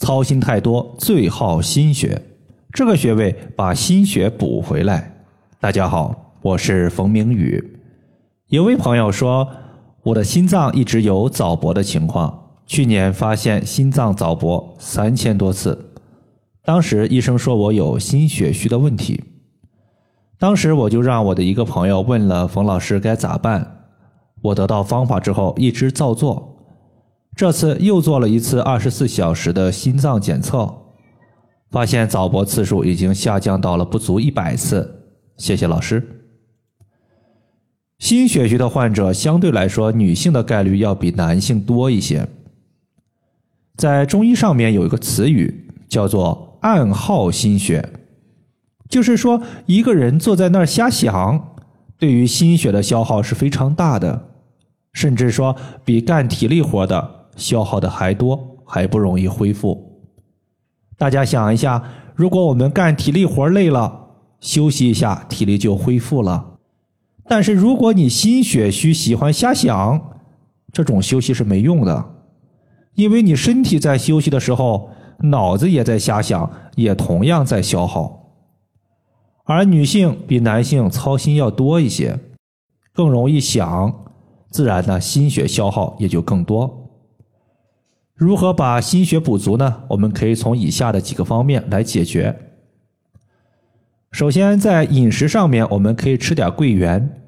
[0.00, 2.22] 操心太多，最耗心血。
[2.72, 5.14] 这个穴位把心血补回来。
[5.60, 7.62] 大家好，我是冯明宇。
[8.48, 9.46] 有位朋友说，
[10.04, 15.92] 我的心脏一直有早搏的情况，去年发现心脏早搏三千多次，
[16.64, 19.22] 当时医生说我有心血虚的问题。
[20.38, 23.84] 当时我就让我的一个朋友问了冯老师该咋办，
[24.40, 26.49] 我得到方法之后一直照做。
[27.36, 30.72] 这次又做了一次二十四小时的心脏检测，
[31.70, 35.14] 发现早搏次数已经下降到了不足一百次。
[35.36, 36.16] 谢谢老师。
[37.98, 42.28] 心血虚的患者相对来说，女性的概率要比男性多一些。
[43.76, 47.88] 在中医上面有一个词语叫做“暗耗心血”。
[48.88, 51.54] 就是说，一个人坐在那儿瞎想，
[51.96, 54.28] 对于心血的消耗是非常大的，
[54.92, 55.54] 甚至说
[55.84, 60.04] 比干体力活的消耗的还多，还不容易恢复。
[60.96, 61.82] 大家想一下，
[62.14, 64.08] 如果我们干体力活累了，
[64.40, 66.58] 休息一下，体力就恢复了。
[67.26, 70.00] 但是如果你心血虚，喜欢瞎想，
[70.72, 72.16] 这种休息是没用的，
[72.94, 78.18] 因为你身体在休息的时候，脑子也在瞎想，也同样在消耗。
[79.44, 82.18] 而女性比男性操心要多一些，
[82.92, 84.04] 更容易想，
[84.50, 86.79] 自然呢心血消耗也就更多。
[88.20, 89.84] 如何把心血补足呢？
[89.88, 92.38] 我们可以从以下的几个方面来解决。
[94.12, 97.18] 首先，在饮食上面，我们可以吃点桂圆。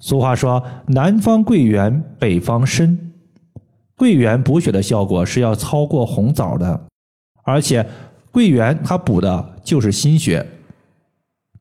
[0.00, 2.98] 俗话说：“南方桂圆，北方参。”
[3.96, 6.88] 桂圆补血的效果是要超过红枣的，
[7.44, 7.86] 而且
[8.32, 10.44] 桂圆它补的就是心血。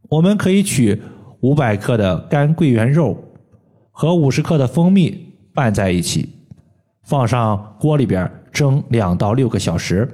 [0.09, 0.99] 我们可以取
[1.41, 3.23] 五百克的干桂圆肉
[3.91, 6.27] 和五十克的蜂蜜拌在一起，
[7.09, 10.07] 放上锅里边蒸两到六个小时。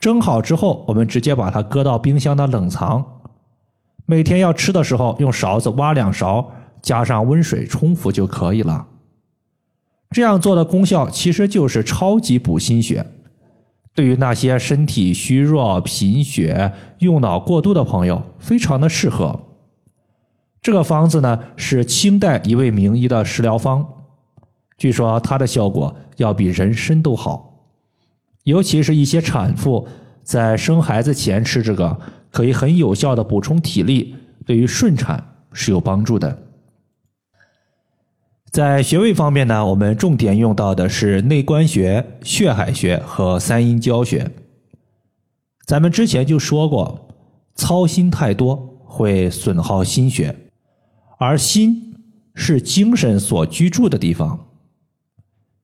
[0.00, 3.20] 蒸好之后，我们直接把它搁到冰箱的冷藏。
[4.04, 6.50] 每天要吃的时候，用勺子挖两勺，
[6.82, 8.88] 加上温水冲服就可以了。
[10.10, 13.06] 这样做的功效其实就是超级补心血。
[13.94, 19.42] 对于那些身体虚弱、贫血、用脑过度的朋友，非常的适合。
[20.60, 23.86] 这个方子呢是清代一位名医的食疗方，
[24.76, 27.50] 据说它的效果要比人参都好。
[28.44, 29.88] 尤其是一些产妇
[30.22, 31.98] 在生孩子前吃这个，
[32.30, 34.14] 可以很有效的补充体力，
[34.44, 36.42] 对于顺产是有帮助的。
[38.50, 44.30] 在穴位方面呢，我们重点用到的是内关穴、血海穴和三阴交穴。
[45.66, 47.08] 咱们之前就说过，
[47.54, 50.36] 操心太多会损耗心血，
[51.18, 51.96] 而心
[52.34, 54.43] 是精神所居住的地方。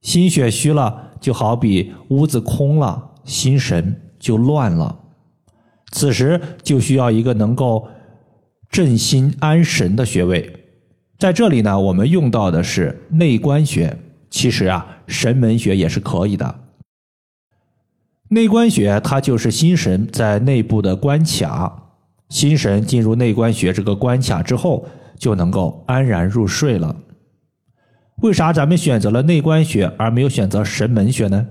[0.03, 4.99] 心血虚了，就好比屋子空了，心神就乱了。
[5.93, 7.89] 此时就需要一个能够
[8.71, 10.65] 镇心安神的穴位。
[11.19, 13.99] 在这里呢，我们用到的是内关穴。
[14.31, 16.61] 其实啊，神门穴也是可以的。
[18.29, 21.91] 内关穴它就是心神在内部的关卡，
[22.29, 24.87] 心神进入内关穴这个关卡之后，
[25.19, 26.95] 就能够安然入睡了。
[28.23, 31.47] 为啥咱们选择了内关穴而没有选择神门穴呢？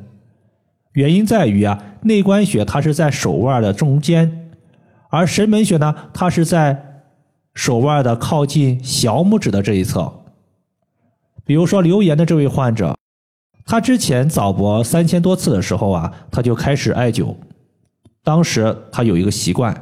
[0.94, 4.50] 原因在于啊，内关穴它是在手腕的中间，
[5.10, 6.86] 而神门穴呢，它是在。
[7.56, 10.10] 手腕的靠近小拇指的这一侧，
[11.44, 12.96] 比如说留言的这位患者，
[13.66, 17.36] 他之前早搏三千多次的时候啊，他就开始艾灸。
[18.24, 19.76] 当时他有一个习惯，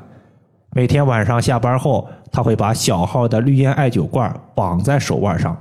[0.72, 5.56] 每天晚上下班后，他会把小号的绿烟艾灸罐绑在手腕上，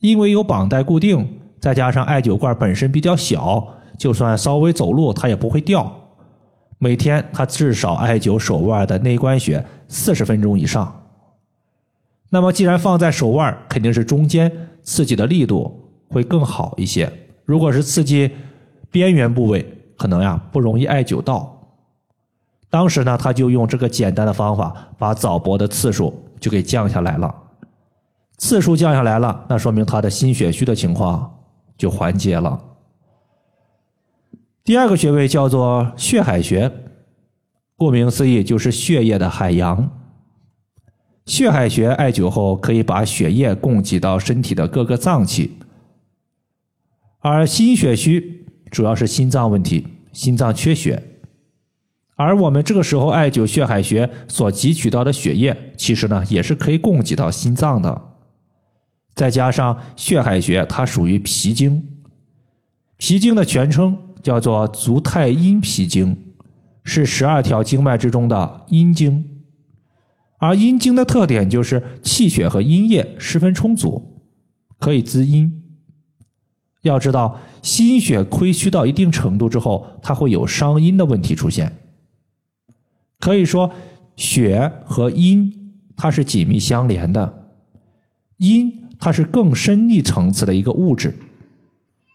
[0.00, 3.66] 因为有绑带固定，再加上艾灸罐本身比较小，
[3.98, 5.90] 就算稍微走路它也不会掉。
[6.78, 11.04] 每天他至少艾灸手腕的内关穴四十分钟以上。
[12.28, 14.52] 那么，既然放在手腕，肯定是中间
[14.82, 17.10] 刺激的力度会更好一些。
[17.46, 18.30] 如果是刺激
[18.90, 19.64] 边缘部位，
[19.96, 21.52] 可能呀不容易艾灸到。
[22.68, 27.34] 当时呢，他就用这个简单的方法，把早搏的次数就给降下来了。
[28.38, 31.38] 次数降下来了，那说明他的心血虚的情况
[31.78, 32.62] 就缓解了。
[34.62, 36.70] 第二个穴位叫做血海穴，
[37.76, 39.90] 顾名思义就是血液的海洋。
[41.24, 45.56] 血海穴艾灸后，可以把血液供给到身体的各个脏器。
[47.20, 51.02] 而心血虚主要是心脏问题，心脏缺血。
[52.14, 58.05] 而我们这个时候艾灸血海穴所汲取到的血液，其实呢也是可以供给到心脏的。
[59.16, 61.88] 再加上血海穴，它属于脾经，
[62.98, 66.34] 脾经的全称叫做足太阴脾经，
[66.84, 69.24] 是十二条经脉之中的阴经。
[70.38, 74.20] 而阴经的特点就是气血和阴液十分充足，
[74.78, 75.62] 可以滋阴。
[76.82, 81.78] 要知道，心血亏虚到一定程度之后，它会有伤阴的问题出现。
[83.18, 83.72] 可以说，
[84.14, 87.48] 血和阴它是紧密相连的。
[88.36, 91.14] 阴它是更深一层次的一个物质，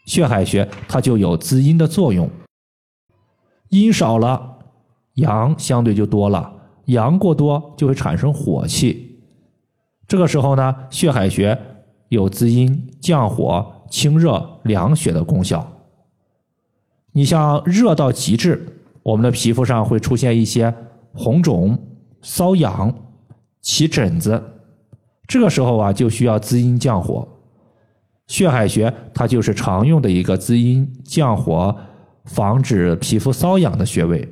[0.05, 2.29] 血海穴它就有滋阴的作用。
[3.69, 4.59] 阴少了，
[5.15, 6.53] 阳相对就多了。
[6.85, 9.19] 阳过多就会产生火气，
[10.07, 11.57] 这个时候呢，血海穴
[12.09, 15.65] 有滋阴、降火、清热、凉血的功效。
[17.13, 20.73] 你像热到极致，我们的皮肤上会出现一些
[21.13, 21.77] 红肿、
[22.21, 22.93] 瘙痒、
[23.61, 24.43] 起疹子，
[25.31, 27.25] 这个时候啊，就需要滋阴降火。
[28.27, 31.73] 血海穴它就是常用的一个滋阴降火、
[32.25, 34.27] 防止皮肤瘙痒的穴位。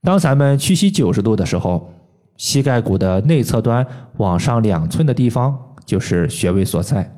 [0.00, 1.92] 当咱们屈膝九十度的时候，
[2.38, 3.86] 膝盖骨的内侧端
[4.16, 7.14] 往上两寸的地方就是穴位所在。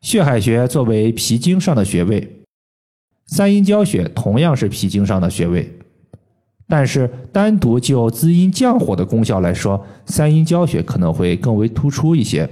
[0.00, 2.46] 血海穴作为脾经上的穴位，
[3.26, 5.78] 三阴交穴同样是脾经上的穴位，
[6.68, 12.48] 但是单独就滋阴降火的功效来说，三阴交穴可能会更为突出一些，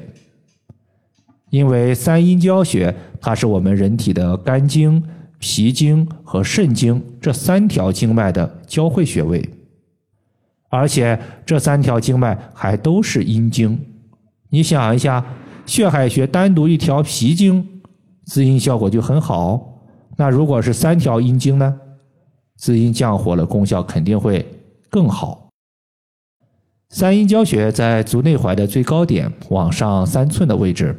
[1.50, 5.02] 因为三阴交穴它是我们人体的肝经。
[5.38, 9.46] 脾经和肾经这三条经脉的交汇穴位，
[10.70, 13.78] 而且这三条经脉还都是阴经。
[14.48, 15.22] 你想一下，
[15.66, 17.82] 血海穴单独一条脾经，
[18.24, 19.84] 滋阴效果就很好。
[20.16, 21.78] 那如果是三条阴经呢？
[22.56, 24.44] 滋阴降火的功效肯定会
[24.90, 25.48] 更好。
[26.88, 30.96] 三阴交穴在足内踝的最高点往上三寸的位置。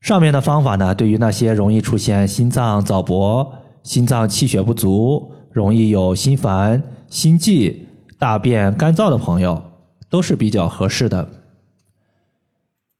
[0.00, 3.52] 上面的方法呢，对于那些容易出现心脏早搏、
[3.82, 7.88] 心脏气血不足、容易有心烦、心悸、
[8.18, 9.62] 大便干燥的朋友，
[10.08, 11.28] 都是比较合适的。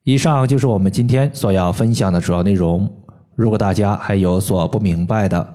[0.03, 2.91] 以上就是我们今天所要分享的主要内容。
[3.35, 5.55] 如果大家还有所不明白的，